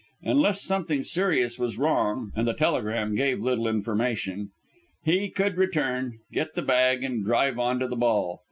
Unless 0.23 0.63
something 0.63 1.03
serious 1.03 1.59
was 1.59 1.77
wrong 1.77 2.31
and 2.35 2.47
the 2.47 2.55
telegram 2.55 3.13
gave 3.13 3.39
little 3.39 3.67
information 3.67 4.49
he 5.03 5.29
could 5.29 5.57
return, 5.57 6.17
get 6.31 6.55
the 6.55 6.63
bag 6.63 7.03
and 7.03 7.23
drive 7.23 7.59
on 7.59 7.77
to 7.81 7.87
the 7.87 7.95
ball. 7.95 8.39